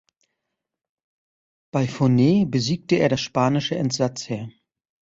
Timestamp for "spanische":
3.21-3.75